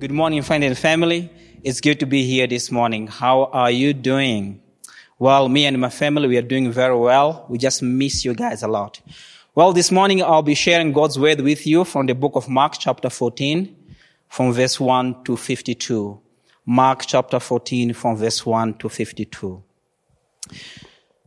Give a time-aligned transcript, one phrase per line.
[0.00, 1.30] Good morning, friends and family.
[1.62, 3.06] It's good to be here this morning.
[3.06, 4.60] How are you doing?
[5.20, 7.46] Well, me and my family, we are doing very well.
[7.48, 9.00] We just miss you guys a lot.
[9.54, 12.74] Well, this morning I'll be sharing God's word with you from the book of Mark
[12.76, 13.76] chapter 14
[14.28, 16.20] from verse 1 to 52.
[16.66, 19.62] Mark chapter 14 from verse 1 to 52.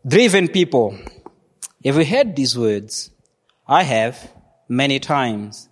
[0.06, 0.98] Driven people.
[1.86, 3.12] Have you heard these words?
[3.66, 4.30] I have
[4.68, 5.70] many times.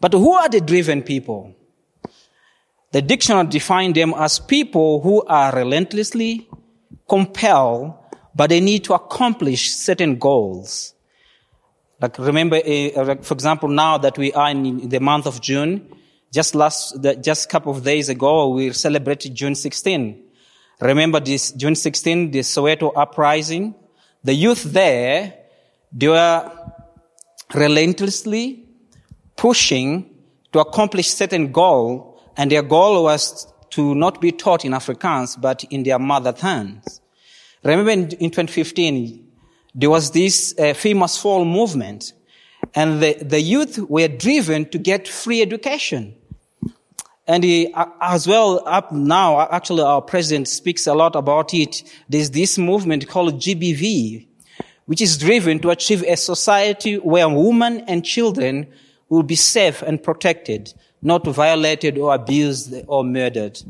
[0.00, 1.54] But who are the driven people?
[2.92, 6.48] The dictionary defines them as people who are relentlessly
[7.08, 7.94] compelled,
[8.34, 10.94] but they need to accomplish certain goals.
[12.00, 15.94] Like remember, uh, for example, now that we are in the month of June,
[16.32, 20.22] just last, just a couple of days ago, we celebrated June 16.
[20.80, 23.74] Remember this June 16, the Soweto uprising?
[24.24, 25.34] The youth there,
[25.92, 26.50] they were
[27.54, 28.64] relentlessly
[29.36, 30.10] pushing
[30.52, 35.64] to accomplish certain goal, and their goal was to not be taught in Afrikaans, but
[35.64, 37.00] in their mother tongues.
[37.62, 39.26] Remember in, in 2015,
[39.74, 42.12] there was this uh, famous fall movement,
[42.74, 46.16] and the, the youth were driven to get free education.
[47.26, 51.82] And he, uh, as well, up now, actually, our president speaks a lot about it.
[52.08, 54.26] There's this movement called GBV,
[54.86, 58.66] which is driven to achieve a society where women and children
[59.08, 63.60] will be safe and protected, not violated or abused or murdered.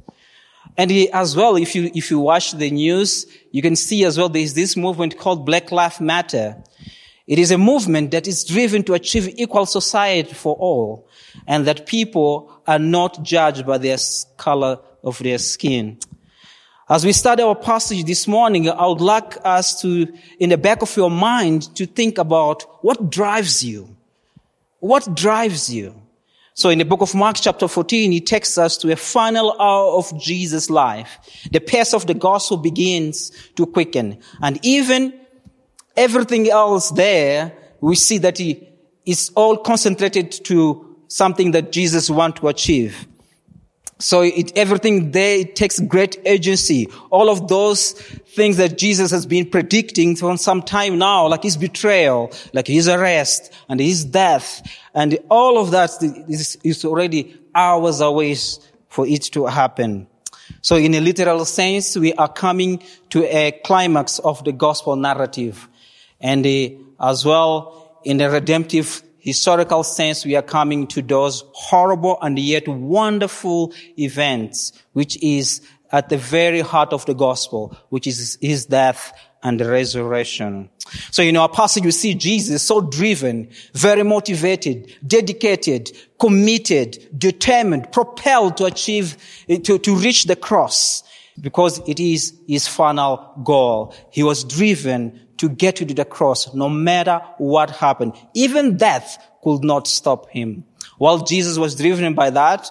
[0.77, 4.29] And as well, if you, if you watch the news, you can see as well
[4.29, 6.57] there's this movement called Black Lives Matter.
[7.27, 11.09] It is a movement that is driven to achieve equal society for all
[11.47, 13.99] and that people are not judged by their
[14.37, 15.99] color of their skin.
[16.89, 20.83] As we study our passage this morning, I would like us to, in the back
[20.83, 23.97] of your mind, to think about what drives you.
[24.81, 26.00] What drives you?
[26.61, 29.93] So in the book of Mark chapter 14, he takes us to a final hour
[29.93, 31.19] of Jesus' life.
[31.51, 34.19] The pace of the gospel begins to quicken.
[34.43, 35.19] And even
[35.97, 38.69] everything else there, we see that he
[39.07, 43.09] is all concentrated to something that Jesus wants to achieve.
[44.01, 46.89] So it, everything there it takes great urgency.
[47.11, 51.59] All of those things that Jesus has been predicting for some time now, like his
[51.59, 54.63] betrayal, like his arrest and his death,
[54.95, 55.91] and all of that
[56.29, 58.37] is, is already hours away
[58.89, 60.07] for it to happen.
[60.63, 65.69] So in a literal sense, we are coming to a climax of the gospel narrative.
[66.21, 72.19] And uh, as well, in a redemptive historical sense, we are coming to those horrible
[72.21, 75.61] and yet wonderful events, which is
[75.93, 80.69] at the very heart of the gospel, which is his death and resurrection.
[81.11, 88.57] So in our passage, you see Jesus so driven, very motivated, dedicated, committed, determined, propelled
[88.57, 89.17] to achieve,
[89.49, 91.03] to, to reach the cross
[91.41, 93.95] because it is his final goal.
[94.11, 98.13] He was driven to get to the cross no matter what happened.
[98.35, 100.65] Even death could not stop him.
[100.99, 102.71] While Jesus was driven by that,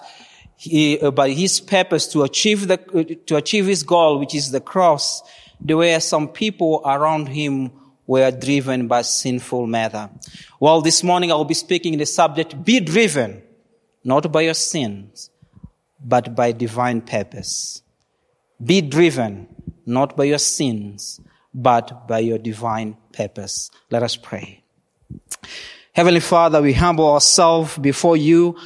[0.56, 4.52] he, uh, by his purpose to achieve the, uh, to achieve his goal, which is
[4.52, 5.20] the cross,
[5.60, 7.72] there were some people around him
[8.06, 10.08] were driven by sinful matter.
[10.60, 13.42] Well, this morning I'll be speaking the subject, be driven,
[14.04, 15.30] not by your sins,
[15.98, 17.82] but by divine purpose.
[18.64, 19.48] Be driven,
[19.86, 21.20] not by your sins,
[21.52, 23.70] but by your divine purpose.
[23.90, 24.62] Let us pray.
[25.92, 28.56] Heavenly Father, we humble ourselves before you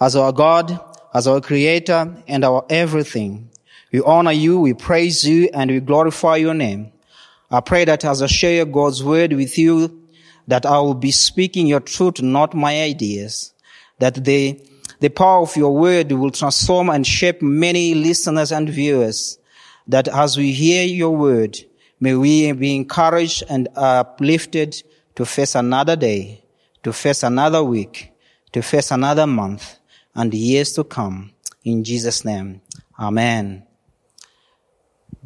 [0.00, 0.78] as our God,
[1.14, 3.50] as our creator, and our everything.
[3.92, 6.92] We honor you, we praise you, and we glorify your name.
[7.50, 10.02] I pray that as I share God's word with you,
[10.48, 13.54] that I will be speaking your truth, not my ideas.
[14.00, 14.60] That the,
[14.98, 19.38] the power of your word will transform and shape many listeners and viewers.
[19.86, 21.58] That as we hear your word,
[22.04, 24.82] May we be encouraged and uplifted
[25.14, 26.44] to face another day,
[26.82, 28.12] to face another week,
[28.52, 29.78] to face another month
[30.14, 31.32] and years to come.
[31.64, 32.60] In Jesus' name,
[33.00, 33.66] Amen.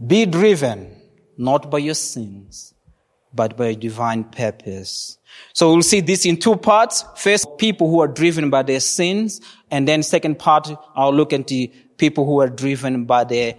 [0.06, 1.02] Be driven
[1.36, 2.75] not by your sins,
[3.34, 5.19] but by divine purpose.
[5.54, 7.04] So we'll see this in two parts.
[7.16, 11.48] First, people who are driven by their sins, and then second part, I'll look at
[11.96, 13.56] people who are driven by their,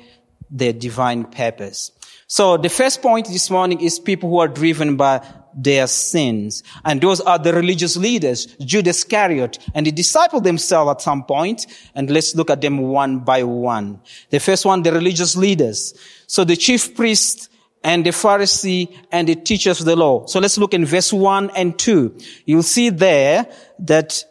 [0.49, 1.91] their divine purpose.
[2.31, 6.61] So the first point this morning is people who are driven by their sins.
[6.85, 11.65] And those are the religious leaders, Judas Iscariot, and the disciple themselves at some point.
[11.95, 14.01] And let's look at them one by one.
[14.29, 15.95] The first one, the religious leaders.
[16.27, 17.49] So the chief priest
[17.83, 20.27] and the Pharisee and the teachers of the law.
[20.27, 22.15] So let's look in verse one and two.
[22.45, 23.47] You'll see there
[23.79, 24.23] that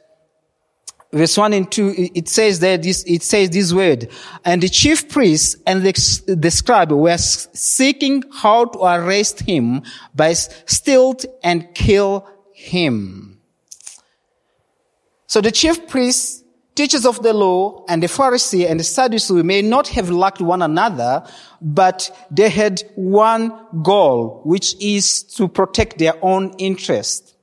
[1.12, 4.08] verse 1 and 2, it says that this, it says this word,
[4.44, 9.82] and the chief priests and the, the scribe were seeking how to arrest him
[10.14, 13.40] by stealth and kill him.
[15.26, 16.42] So the chief priests,
[16.74, 20.62] teachers of the law, and the Pharisee and the Sadducee may not have liked one
[20.62, 21.26] another,
[21.60, 23.52] but they had one
[23.82, 27.34] goal, which is to protect their own interest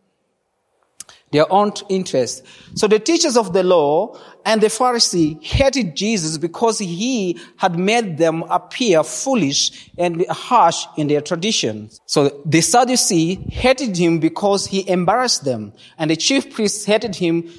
[1.36, 2.44] their own interest.
[2.76, 8.18] So the teachers of the law and the Pharisee hated Jesus because he had made
[8.18, 12.00] them appear foolish and harsh in their traditions.
[12.06, 15.74] So the Sadducee hated him because he embarrassed them.
[15.98, 17.50] And the chief priests hated him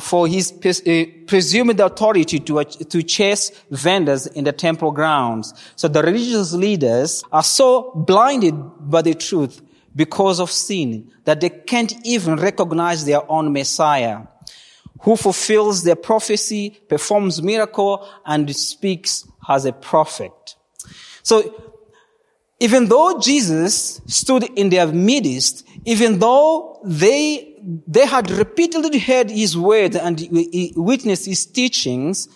[0.00, 5.52] for his uh, presumed authority to, to chase vendors in the temple grounds.
[5.76, 9.62] So the religious leaders are so blinded by the truth
[9.94, 14.22] because of sin that they can't even recognize their own Messiah
[15.00, 20.32] who fulfills their prophecy, performs miracle, and speaks as a prophet.
[21.22, 21.72] So,
[22.58, 27.54] even though Jesus stood in their midst, even though they,
[27.86, 30.26] they had repeatedly heard his word and
[30.74, 32.28] witnessed his teachings,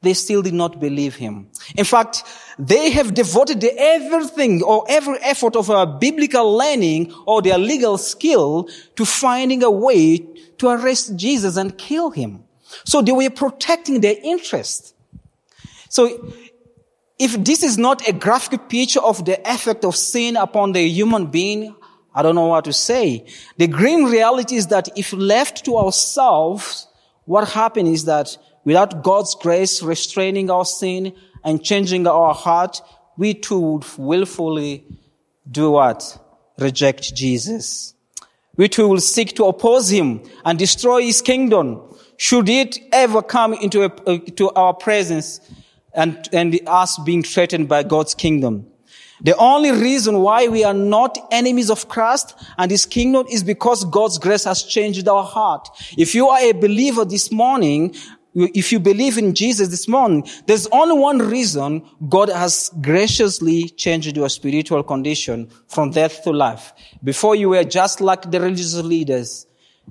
[0.00, 1.48] they still did not believe him.
[1.76, 2.22] In fact,
[2.58, 8.68] they have devoted everything or every effort of a biblical learning or their legal skill
[8.94, 10.18] to finding a way
[10.58, 12.44] to arrest Jesus and kill him.
[12.84, 14.94] So they were protecting their interest.
[15.88, 16.32] So
[17.18, 21.26] if this is not a graphic picture of the effect of sin upon the human
[21.26, 21.74] being,
[22.14, 23.26] I don't know what to say.
[23.56, 26.86] The grim reality is that if left to ourselves,
[27.24, 28.36] what happens is that
[28.68, 32.82] Without God's grace restraining our sin and changing our heart,
[33.16, 34.84] we too would willfully
[35.50, 36.18] do what?
[36.58, 37.94] Reject Jesus.
[38.58, 41.80] We too will seek to oppose him and destroy his kingdom.
[42.18, 45.40] Should it ever come into a, uh, to our presence
[45.94, 48.66] and, and us being threatened by God's kingdom.
[49.20, 53.84] The only reason why we are not enemies of Christ and His kingdom is because
[53.84, 55.68] God's grace has changed our heart.
[55.96, 57.96] If you are a believer this morning,
[58.54, 64.16] if you believe in Jesus this morning, there's only one reason God has graciously changed
[64.16, 66.72] your spiritual condition from death to life.
[67.02, 69.46] Before you were just like the religious leaders,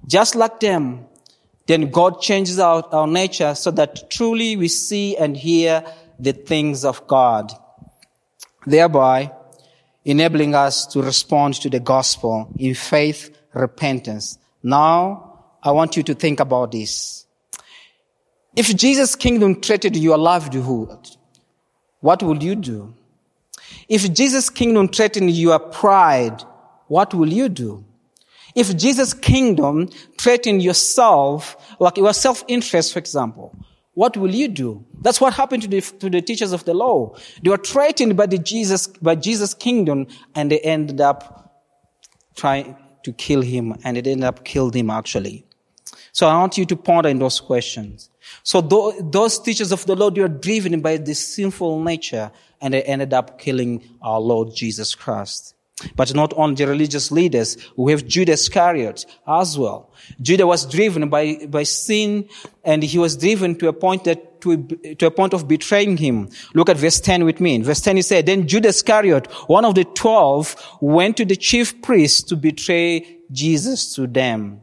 [0.05, 1.05] just like them.
[1.65, 5.83] Then God changes our, our nature so that truly we see and hear
[6.17, 7.51] the things of God.
[8.65, 9.31] Thereby
[10.05, 14.37] enabling us to respond to the gospel in faith, repentance.
[14.63, 17.26] Now, I want you to think about this.
[18.57, 21.15] If Jesus' kingdom threatened your livelihood,
[21.99, 22.95] what would you do?
[23.87, 26.41] If Jesus' kingdom threatened your pride,
[26.87, 27.85] what will you do?
[28.55, 33.55] If Jesus' kingdom threatened yourself, like your self-interest, for example,
[33.93, 34.83] what will you do?
[35.01, 37.15] That's what happened to the, to the teachers of the law.
[37.43, 41.61] They were threatened by the Jesus, by Jesus' kingdom, and they ended up
[42.35, 45.45] trying to kill him, and it ended up killed him actually.
[46.11, 48.09] So I want you to ponder in those questions.
[48.43, 52.31] So those teachers of the Lord were driven by this sinful nature
[52.61, 55.53] and they ended up killing our Lord Jesus Christ.
[55.95, 59.91] But not only religious leaders, we have Judas Iscariot as well.
[60.19, 62.27] Judah was driven by, by sin
[62.63, 64.63] and he was driven to a point that, to,
[64.95, 66.29] to a point of betraying him.
[66.55, 67.55] Look at verse 10 with me.
[67.55, 71.35] In verse 10 he said, Then Judas Iscariot, one of the twelve, went to the
[71.35, 74.61] chief priests to betray Jesus to them.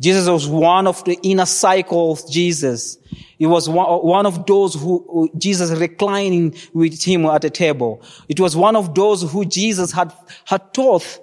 [0.00, 2.98] Jesus was one of the inner cycle of Jesus.
[3.36, 8.02] He was one of those who Jesus reclining with him at the table.
[8.28, 10.12] It was one of those who Jesus had,
[10.44, 11.20] had taught.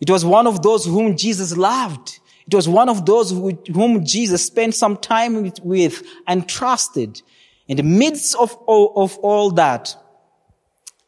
[0.00, 2.18] It was one of those whom Jesus loved.
[2.46, 7.22] It was one of those who, whom Jesus spent some time with, with and trusted.
[7.68, 9.94] In the midst of all, of all that,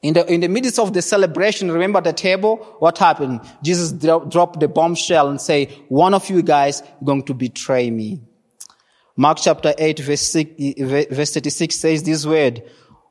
[0.04, 2.56] in the, in the midst of the celebration, remember the table?
[2.78, 3.40] What happened?
[3.62, 8.20] Jesus dro- dropped the bombshell and say, one of you guys going to betray me.
[9.16, 12.62] Mark chapter 8 verse, 6, verse 36 says this word,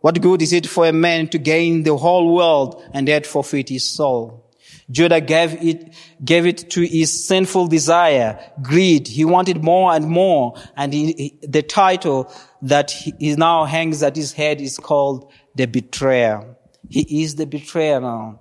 [0.02, 3.70] what good is it for a man to gain the whole world and yet forfeit
[3.70, 4.54] his soul?
[4.92, 9.08] Judah gave it, gave it to his sinful desire, greed.
[9.08, 10.62] He wanted more and more.
[10.76, 12.32] And he, the title
[12.62, 16.53] that he now hangs at his head is called the betrayer.
[16.94, 18.40] He is the betrayer now.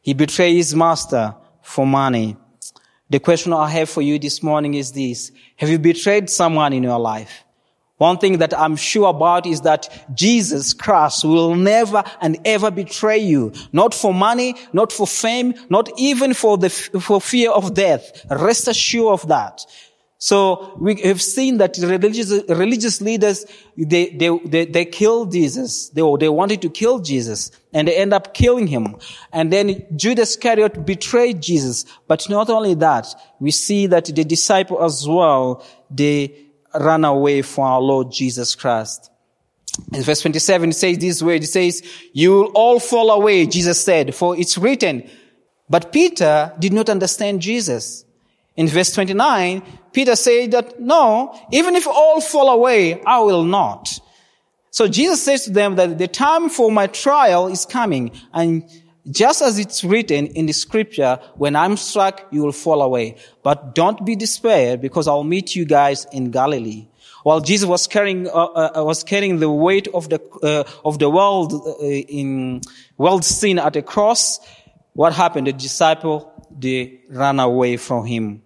[0.00, 2.38] He betrayed his master for money.
[3.10, 5.30] The question I have for you this morning is this.
[5.56, 7.44] Have you betrayed someone in your life?
[7.98, 13.18] One thing that I'm sure about is that Jesus Christ will never and ever betray
[13.18, 13.52] you.
[13.74, 18.24] Not for money, not for fame, not even for the, for fear of death.
[18.30, 19.66] Rest assured of that.
[20.22, 23.44] So we have seen that religious, religious leaders,
[23.76, 25.88] they, they, they, they killed Jesus.
[25.88, 28.94] They, they wanted to kill Jesus and they end up killing him.
[29.32, 31.86] And then Judas Iscariot betrayed Jesus.
[32.06, 37.64] But not only that, we see that the disciple as well, they ran away from
[37.64, 39.10] our Lord Jesus Christ.
[39.92, 43.84] In verse 27, it says this way, it says, you will all fall away, Jesus
[43.84, 45.10] said, for it's written.
[45.68, 48.04] But Peter did not understand Jesus.
[48.56, 53.98] In verse 29, Peter said that, no, even if all fall away, I will not.
[54.70, 58.12] So Jesus says to them that the time for my trial is coming.
[58.32, 58.64] And
[59.10, 63.16] just as it's written in the scripture, when I'm struck, you will fall away.
[63.42, 66.88] But don't be despaired because I'll meet you guys in Galilee.
[67.22, 71.08] While Jesus was carrying, uh, uh, was carrying the weight of the, uh, of the
[71.08, 72.62] world uh, in
[72.96, 74.40] world sin at the cross,
[74.94, 75.46] what happened?
[75.46, 78.42] The disciple, they ran away from him.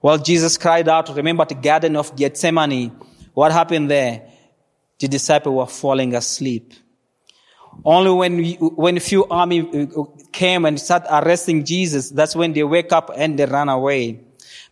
[0.00, 2.92] While Jesus cried out, remember the Garden of Gethsemane.
[3.34, 4.28] What happened there?
[4.98, 6.72] The disciples were falling asleep.
[7.84, 8.44] Only when
[8.76, 13.10] when a few army uh, came and started arresting Jesus, that's when they wake up
[13.14, 14.20] and they run away.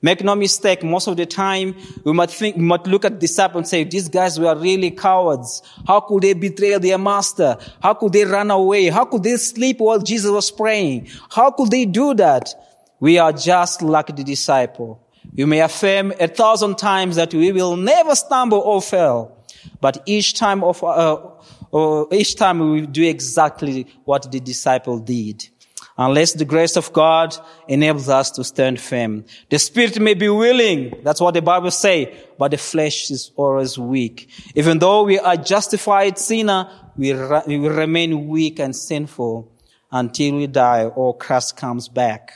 [0.05, 3.57] Make no mistake, most of the time we might think, we might look at disciples
[3.57, 5.63] and say, these guys were really cowards.
[5.87, 7.57] How could they betray their master?
[7.83, 8.91] How could they run away?
[8.91, 11.09] How could they sleep while Jesus was praying?
[11.31, 12.53] How could they do that?
[13.01, 15.01] We are just like the disciple.
[15.33, 19.39] You may affirm a thousand times that we will never stumble or fail,
[19.81, 21.17] but each time of, uh,
[21.73, 25.49] uh, each time we do exactly what the disciple did.
[25.97, 27.37] Unless the grace of God
[27.69, 29.25] enables us to stand firm.
[29.49, 31.01] The spirit may be willing.
[31.05, 34.29] That's what the Bible say, but the flesh is always weak.
[34.57, 37.15] Even though we are justified sinner, we,
[37.47, 39.53] we will remain weak and sinful
[39.93, 42.33] until we die or Christ comes back.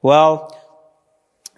[0.00, 0.56] Well,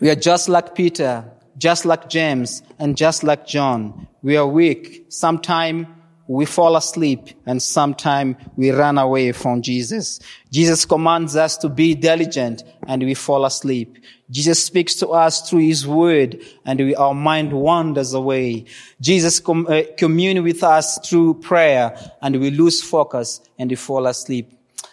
[0.01, 4.09] we are just like Peter, just like James, and just like John.
[4.23, 5.07] We are weak.
[5.11, 5.98] Sometime
[6.29, 10.21] we fall asleep and sometime we run away from Jesus.
[10.53, 13.99] Jesus commands us to be diligent and we fall asleep.
[14.31, 18.67] Jesus speaks to us through his word and we, our mind wanders away.
[19.01, 24.07] Jesus com, uh, commune with us through prayer and we lose focus and we fall
[24.07, 24.53] asleep.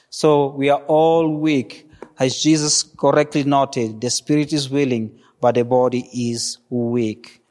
[0.10, 1.86] So we are all weak
[2.18, 7.42] as Jesus correctly noted, the spirit is willing, but the body is weak.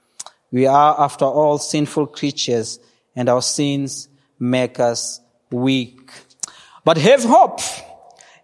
[0.51, 2.79] We are, after all, sinful creatures,
[3.17, 6.11] and our sins make us weak.
[6.85, 7.61] But have hope.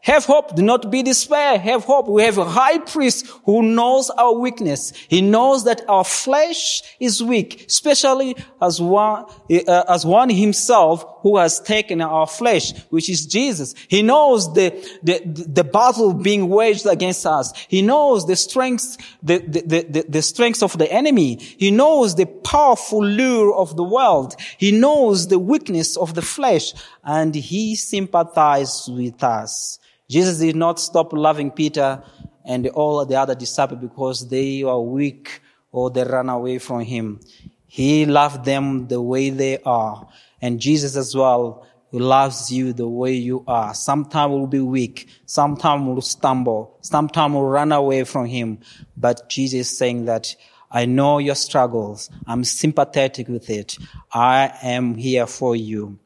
[0.02, 0.56] Have hope.
[0.56, 1.58] Do not be despair.
[1.58, 2.08] Have hope.
[2.08, 4.92] We have a high priest who knows our weakness.
[5.08, 11.36] He knows that our flesh is weak, especially as one, uh, as one himself who
[11.36, 13.74] has taken our flesh, which is Jesus.
[13.88, 14.70] He knows the,
[15.02, 17.52] the, the battle being waged against us.
[17.68, 21.36] He knows the strength, the, the, the, the strength of the enemy.
[21.36, 24.34] He knows the powerful lure of the world.
[24.56, 26.72] He knows the weakness of the flesh
[27.10, 29.80] and he sympathized with us.
[30.08, 32.00] Jesus did not stop loving Peter
[32.44, 35.40] and all the other disciples because they were weak
[35.72, 37.18] or they ran away from him.
[37.66, 40.06] He loved them the way they are.
[40.40, 43.74] And Jesus as well loves you the way you are.
[43.74, 45.08] Sometimes we'll be weak.
[45.26, 46.78] Sometimes we'll stumble.
[46.80, 48.60] Sometimes we'll run away from him.
[48.96, 50.36] But Jesus saying that
[50.70, 52.08] I know your struggles.
[52.28, 53.76] I'm sympathetic with it.
[54.12, 55.98] I am here for you.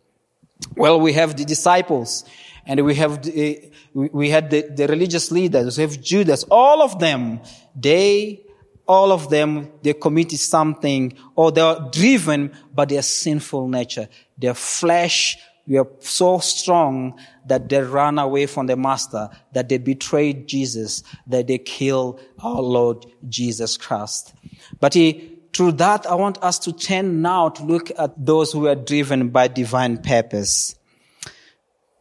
[0.76, 2.24] Well, we have the disciples
[2.66, 6.98] and we have the, we had the, the religious leaders, we have Judas, all of
[6.98, 7.40] them,
[7.76, 8.42] they,
[8.86, 14.08] all of them, they committed something or they are driven by their sinful nature.
[14.38, 20.46] Their flesh were so strong that they ran away from the master, that they betrayed
[20.46, 24.34] Jesus, that they killed our Lord Jesus Christ.
[24.80, 28.66] But he, through that, I want us to turn now to look at those who
[28.66, 30.74] are driven by divine purpose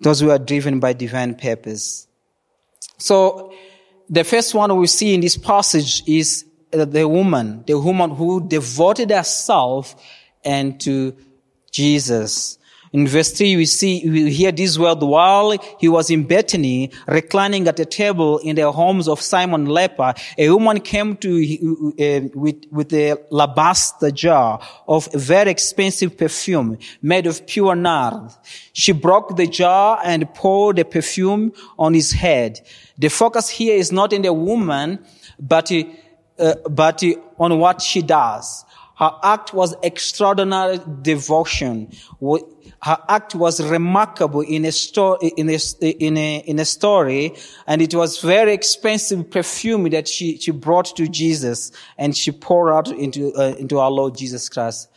[0.04, 2.08] those who are driven by divine purpose.
[2.98, 3.54] So
[4.10, 9.10] the first one we see in this passage is the woman, the woman who devoted
[9.10, 9.96] herself
[10.44, 11.16] and to
[11.72, 12.60] Jesus.
[12.94, 17.68] In verse 3, we see, we hear this word, while he was in Bethany, reclining
[17.68, 22.66] at a table in the homes of Simon leper, a woman came to, uh, with,
[22.72, 28.32] with a alabaster jar of very expensive perfume made of pure nard.
[28.74, 32.60] She broke the jar and poured the perfume on his head.
[33.00, 35.00] The focus here is not in the woman,
[35.40, 35.72] but,
[36.38, 37.04] uh, but
[37.40, 38.66] on what she does
[39.04, 41.92] Her act was extraordinary devotion.
[42.22, 47.34] Her act was remarkable in a story, in a, in a, in a story,
[47.68, 52.72] and it was very expensive perfume that she, she brought to Jesus and she poured
[52.72, 54.88] out into, uh, into our Lord Jesus Christ.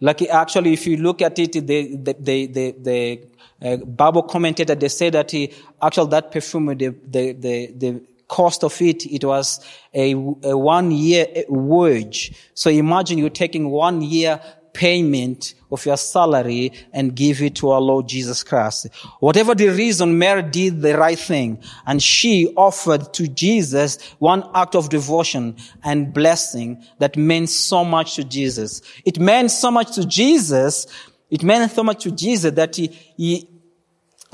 [0.00, 3.20] Like actually, if you look at it, the, the, the, the, the
[3.62, 8.64] uh, Bible commentator, they say that he, actually that perfume, the, the, the, the cost
[8.64, 9.64] of it, it was
[9.94, 12.34] a, a one year wage.
[12.54, 14.40] So imagine you're taking one year
[14.76, 18.88] payment of your salary and give it to our Lord Jesus Christ.
[19.20, 24.76] Whatever the reason, Mary did the right thing and she offered to Jesus one act
[24.76, 28.82] of devotion and blessing that meant so much to Jesus.
[29.04, 30.86] It meant so much to Jesus.
[31.30, 33.48] It meant so much to Jesus that he, he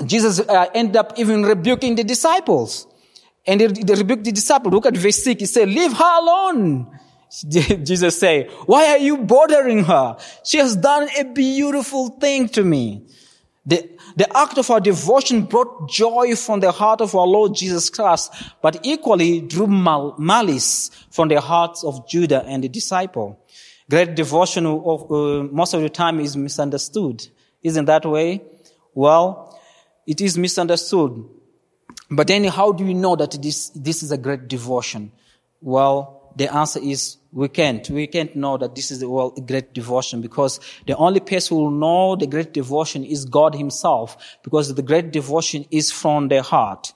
[0.05, 2.87] Jesus uh, ended up even rebuking the disciples.
[3.45, 4.71] And they, rebuked the disciple.
[4.71, 5.39] Look at verse 6.
[5.41, 6.99] He said, leave her alone.
[7.49, 10.17] Jesus say, why are you bothering her?
[10.43, 13.05] She has done a beautiful thing to me.
[13.65, 17.89] The, the act of our devotion brought joy from the heart of our Lord Jesus
[17.89, 23.39] Christ, but equally drew mal- malice from the hearts of Judah and the disciple.
[23.89, 27.25] Great devotion of, uh, most of the time is misunderstood.
[27.61, 28.41] Isn't that way?
[28.93, 29.59] Well,
[30.05, 31.23] it is misunderstood.
[32.09, 35.11] But then how do you know that this, this is a great devotion?
[35.61, 37.89] Well, the answer is we can't.
[37.89, 41.63] We can't know that this is a well, great devotion because the only person who
[41.63, 46.41] will know the great devotion is God himself because the great devotion is from the
[46.41, 46.93] heart.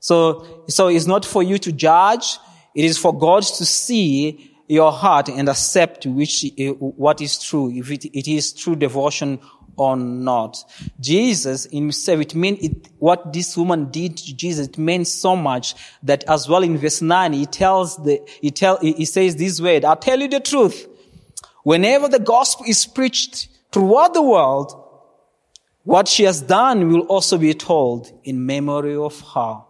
[0.00, 2.38] So, so it's not for you to judge.
[2.74, 7.70] It is for God to see your heart and accept which, eh, what is true.
[7.70, 9.40] If it, it is true devotion
[9.78, 10.62] or not.
[11.00, 15.74] Jesus himself, it meant it, what this woman did to Jesus, it meant so much
[16.02, 19.84] that as well in verse 9, he tells the, he tell, he says this word,
[19.84, 20.86] I'll tell you the truth.
[21.62, 24.84] Whenever the gospel is preached throughout the world,
[25.84, 29.62] what she has done will also be told in memory of her.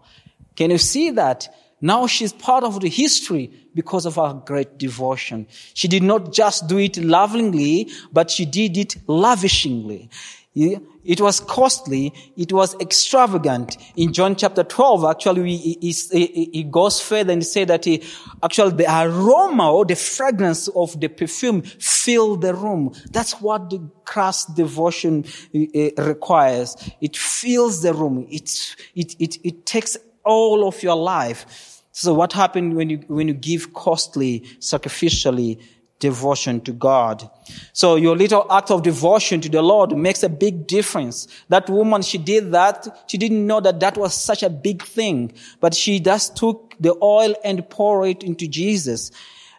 [0.56, 1.48] Can you see that?
[1.80, 5.46] Now she's part of the history because of her great devotion.
[5.74, 10.08] She did not just do it lovingly, but she did it lavishingly.
[10.54, 12.12] It was costly.
[12.36, 13.76] It was extravagant.
[13.94, 18.02] In John chapter 12, actually, he, he, he goes further and say that he,
[18.42, 22.92] actually the aroma or the fragrance of the perfume filled the room.
[23.10, 26.76] That's what the Christ devotion uh, requires.
[27.00, 28.26] It fills the room.
[28.28, 29.96] It, it, it, it takes
[30.28, 31.82] all of your life.
[31.90, 35.60] So what happened when you, when you give costly, sacrificially
[35.98, 37.28] devotion to God?
[37.72, 41.26] So your little act of devotion to the Lord makes a big difference.
[41.48, 42.86] That woman, she did that.
[43.08, 46.94] She didn't know that that was such a big thing, but she just took the
[47.02, 49.10] oil and poured it into Jesus.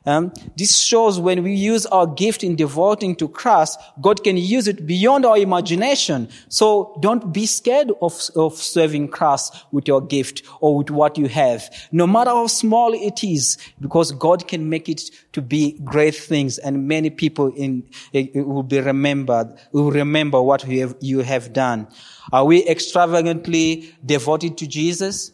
[0.10, 4.68] Um, this shows when we use our gift in devoting to Christ, God can use
[4.68, 6.30] it beyond our imagination.
[6.48, 11.28] So don't be scared of, of serving Christ with your gift or with what you
[11.28, 16.16] have, no matter how small it is, because God can make it to be great
[16.16, 17.88] things, and many people in
[18.34, 21.88] will be remembered, will remember what you have, you have done.
[22.34, 25.34] Are we extravagantly devoted to Jesus?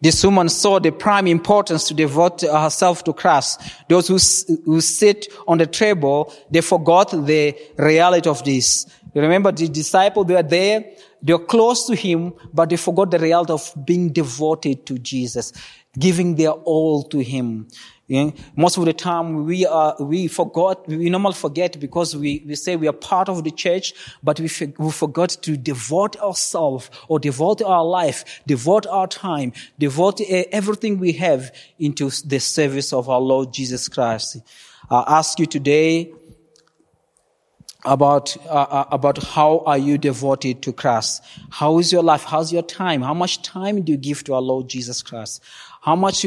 [0.00, 3.60] This woman saw the prime importance to devote herself to Christ.
[3.88, 4.18] Those who,
[4.64, 8.86] who sit on the table, they forgot the reality of this.
[9.14, 10.84] You remember the disciples, they were there,
[11.22, 15.52] they were close to him, but they forgot the reality of being devoted to Jesus,
[15.98, 17.68] giving their all to him.
[18.06, 18.30] Yeah?
[18.54, 22.76] Most of the time we are, we forgot, we normally forget because we, we say
[22.76, 27.62] we are part of the church, but we, we forgot to devote ourselves or devote
[27.62, 33.20] our life, devote our time, devote eh, everything we have into the service of our
[33.20, 34.36] Lord Jesus Christ.
[34.90, 36.12] I ask you today,
[37.84, 41.22] about uh, uh, about how are you devoted to Christ?
[41.50, 42.24] How is your life?
[42.24, 43.02] How's your time?
[43.02, 45.42] How much time do you give to our Lord Jesus Christ?
[45.84, 46.24] How much,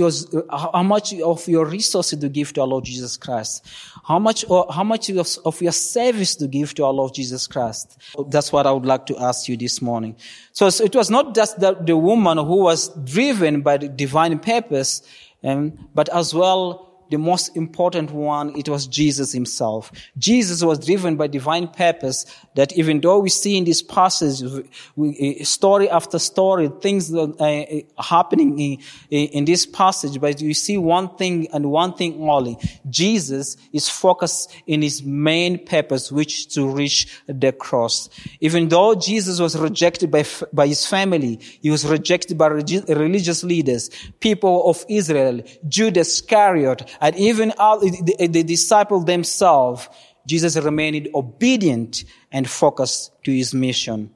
[0.52, 3.66] how much of your resources do you give to our Lord Jesus Christ?
[4.06, 8.00] How much, how much of your service do you give to our Lord Jesus Christ?
[8.28, 10.16] That's what I would like to ask you this morning.
[10.52, 14.38] So, so it was not just the, the woman who was driven by the divine
[14.38, 15.02] purpose,
[15.44, 19.92] um, but as well the most important one, it was Jesus himself.
[20.18, 24.42] Jesus was driven by divine purpose that even though we see in this passage,
[24.96, 30.54] we, eh, story after story, things that are happening in, in this passage, but you
[30.54, 32.58] see one thing and one thing only.
[32.90, 38.10] Jesus is focused in his main purpose, which to reach the cross.
[38.42, 43.90] Even though Jesus was rejected by, by his family, he was rejected by religious leaders,
[44.20, 49.90] people of Israel, Judas Iscariot, And even the, the disciples themselves,
[50.28, 54.12] Jesus remained obedient and focused to his mission.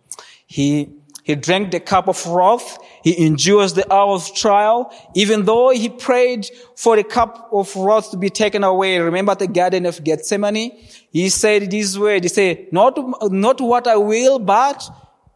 [0.46, 0.90] He,
[1.24, 2.78] he drank the cup of wrath.
[3.04, 4.94] He endures the hour of trial.
[5.16, 9.00] Even though he prayed for the cup of wrath to be taken away.
[9.00, 10.78] Remember the Garden of Gethsemane?
[11.12, 12.20] He said this way.
[12.20, 12.98] He said, not,
[13.32, 14.84] not what I will, but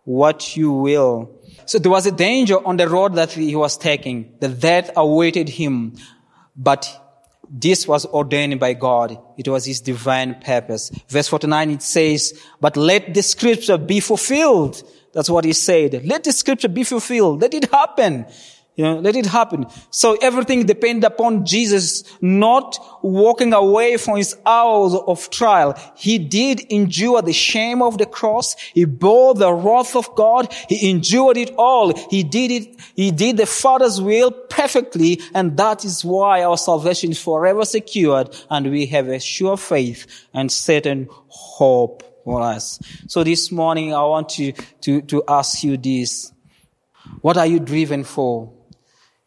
[0.04, 1.32] what you will.
[1.66, 4.36] So there was a danger on the road that he was taking.
[4.40, 5.96] The death awaited him.
[6.56, 6.90] But
[7.50, 9.18] this was ordained by God.
[9.38, 10.90] It was his divine purpose.
[11.08, 14.82] Verse 49, it says, but let the scripture be fulfilled.
[15.14, 16.06] That's what he said.
[16.06, 17.42] Let the scripture be fulfilled.
[17.42, 18.26] Let it happen.
[18.76, 19.68] You know, let it happen.
[19.90, 25.80] So everything depends upon Jesus not walking away from his hours of trial.
[25.96, 28.58] He did endure the shame of the cross.
[28.74, 30.54] He bore the wrath of God.
[30.68, 31.94] He endured it all.
[32.10, 32.76] He did it.
[32.98, 35.22] He did the Father's will perfectly.
[35.34, 38.36] And that is why our salvation is forever secured.
[38.50, 42.80] And we have a sure faith and certain hope for us.
[43.08, 46.34] So this morning, I want to, to, to ask you this.
[47.22, 48.55] What are you driven for?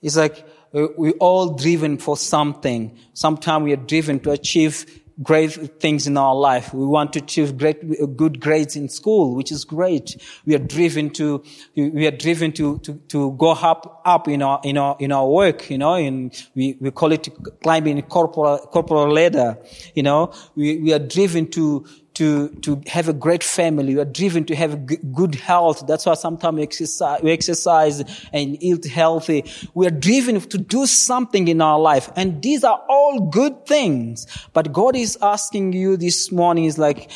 [0.00, 2.96] It's like uh, we're all driven for something.
[3.14, 4.86] Sometimes we are driven to achieve
[5.20, 6.72] great things in our life.
[6.72, 10.16] We want to achieve great, uh, good grades in school, which is great.
[10.46, 11.42] We are driven to,
[11.74, 15.26] we are driven to, to, to go up, up in our, in our, in our
[15.26, 17.28] work, you know, and we, we call it
[17.62, 19.58] climbing corporal, corporal ladder,
[19.94, 20.32] you know.
[20.54, 21.84] We, we are driven to,
[22.18, 23.94] to, to have a great family.
[23.94, 25.86] We are driven to have good health.
[25.86, 28.02] That's why sometimes we exercise, we exercise
[28.32, 29.44] and eat healthy.
[29.72, 32.10] We are driven to do something in our life.
[32.16, 34.26] And these are all good things.
[34.52, 37.08] But God is asking you this morning is like,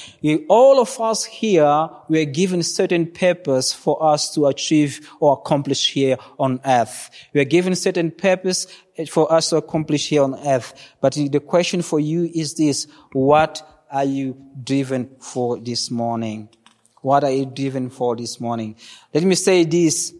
[0.48, 5.90] all of us here, we are given certain purpose for us to achieve or accomplish
[5.90, 7.10] here on earth.
[7.34, 10.74] We are given certain purpose eh, for us to accomplish here on earth.
[11.00, 16.48] But the question for you is this, what are you driven for this morning?
[17.02, 18.76] What are you driven for this morning?
[19.12, 20.14] Let me say this,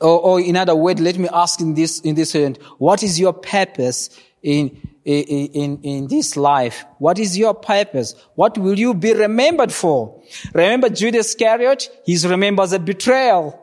[0.00, 3.20] or, or in other words, let me ask in this, in this end, what is
[3.20, 6.86] your purpose in, in, in, in this life?
[6.98, 8.14] What is your purpose?
[8.36, 10.22] What will you be remembered for?
[10.54, 11.90] Remember Judas Iscariot?
[12.06, 13.58] He's remembered as a betrayal.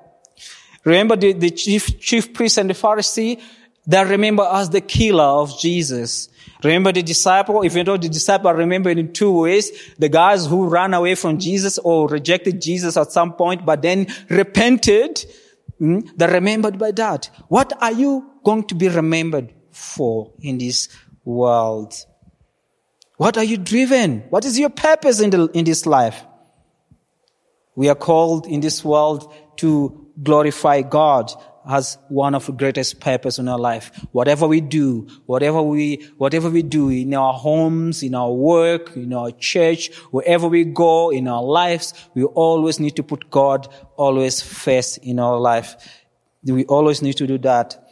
[0.84, 3.42] Remember the, the chief, chief priest and the Pharisee?
[3.86, 6.30] They're remembered as the killer of Jesus.
[6.64, 10.68] Remember the disciple, If even though the disciple remembered in two ways, the guys who
[10.68, 15.26] ran away from Jesus or rejected Jesus at some point, but then repented,
[15.80, 17.30] mm, they're remembered by that.
[17.48, 20.90] What are you going to be remembered for in this
[21.24, 21.94] world?
[23.18, 24.22] What are you driven?
[24.30, 26.24] What is your purpose in, the, in this life?
[27.76, 31.32] We are called in this world to glorify God
[31.70, 33.92] has one of the greatest purpose in our life.
[34.12, 39.14] Whatever we do, whatever we, whatever we do in our homes, in our work, in
[39.14, 44.42] our church, wherever we go in our lives, we always need to put God always
[44.42, 45.76] first in our life.
[46.44, 47.88] We always need to do that.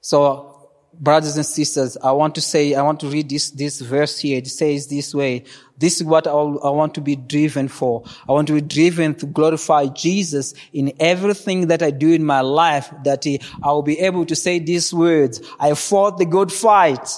[0.00, 4.18] So brothers and sisters, I want to say, I want to read this, this verse
[4.18, 4.38] here.
[4.38, 5.44] It says this way.
[5.76, 8.04] This is what I, want to be driven for.
[8.28, 12.42] I want to be driven to glorify Jesus in everything that I do in my
[12.42, 13.26] life, that
[13.62, 15.42] I will be able to say these words.
[15.58, 17.08] I fought the good fight.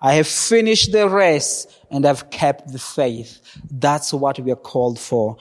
[0.00, 3.40] I have finished the race and I've kept the faith.
[3.70, 5.36] That's what we are called for.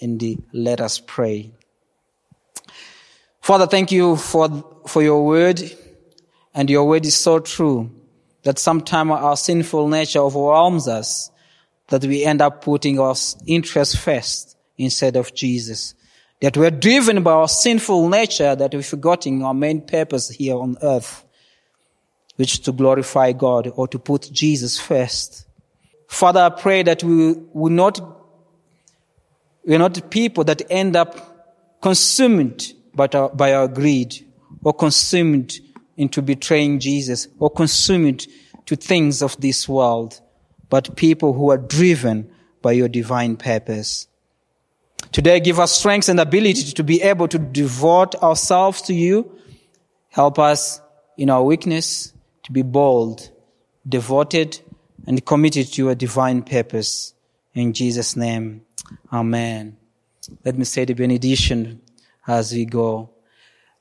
[0.00, 1.52] And let us pray.
[3.42, 5.60] Father, thank you for, for your word.
[6.54, 7.90] And your word is so true
[8.44, 11.30] that sometimes our sinful nature overwhelms us
[11.88, 13.14] that we end up putting our
[13.46, 15.94] interest first instead of Jesus.
[16.40, 20.76] That we're driven by our sinful nature that we're forgetting our main purpose here on
[20.82, 21.24] earth,
[22.36, 25.46] which is to glorify God or to put Jesus first.
[26.08, 28.00] Father, I pray that we will not,
[29.64, 34.14] we're not people that end up consumed by our, by our greed
[34.62, 35.58] or consumed
[35.96, 38.26] into betraying Jesus or consumed
[38.66, 40.20] to things of this world,
[40.68, 42.30] but people who are driven
[42.62, 44.08] by your divine purpose.
[45.12, 49.38] Today, give us strength and ability to be able to devote ourselves to you.
[50.08, 50.80] Help us
[51.16, 53.30] in our weakness to be bold,
[53.88, 54.60] devoted,
[55.06, 57.14] and committed to your divine purpose.
[57.54, 58.62] In Jesus' name,
[59.12, 59.76] Amen.
[60.44, 61.80] Let me say the benediction
[62.26, 63.10] as we go.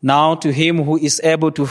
[0.01, 1.67] Now to him who is able to,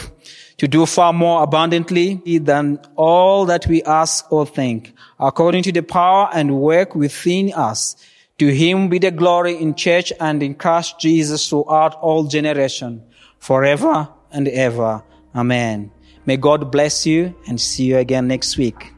[0.58, 5.82] to do far more abundantly than all that we ask or think, according to the
[5.82, 7.96] power and work within us.
[8.38, 13.02] To him be the glory in church and in Christ Jesus throughout all generation,
[13.38, 15.02] forever and ever.
[15.34, 15.90] Amen.
[16.26, 18.92] May God bless you and see you again next week.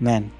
[0.00, 0.30] Amen.